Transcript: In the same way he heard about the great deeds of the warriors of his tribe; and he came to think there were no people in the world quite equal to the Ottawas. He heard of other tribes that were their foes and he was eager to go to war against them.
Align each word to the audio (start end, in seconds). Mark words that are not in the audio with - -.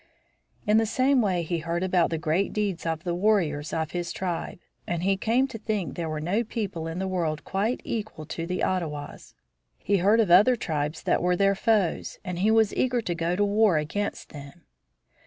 In 0.65 0.77
the 0.77 0.87
same 0.87 1.21
way 1.21 1.43
he 1.43 1.59
heard 1.59 1.83
about 1.83 2.09
the 2.09 2.17
great 2.17 2.53
deeds 2.53 2.87
of 2.87 3.03
the 3.03 3.13
warriors 3.13 3.71
of 3.71 3.91
his 3.91 4.11
tribe; 4.11 4.57
and 4.87 5.03
he 5.03 5.15
came 5.15 5.47
to 5.49 5.59
think 5.59 5.93
there 5.93 6.09
were 6.09 6.19
no 6.19 6.43
people 6.43 6.87
in 6.87 6.97
the 6.97 7.07
world 7.07 7.43
quite 7.43 7.81
equal 7.83 8.25
to 8.25 8.47
the 8.47 8.63
Ottawas. 8.63 9.35
He 9.77 9.97
heard 9.97 10.19
of 10.19 10.31
other 10.31 10.55
tribes 10.55 11.03
that 11.03 11.21
were 11.21 11.35
their 11.35 11.53
foes 11.53 12.17
and 12.25 12.39
he 12.39 12.49
was 12.49 12.73
eager 12.73 13.01
to 13.01 13.13
go 13.13 13.35
to 13.35 13.45
war 13.45 13.77
against 13.77 14.29
them. 14.29 14.63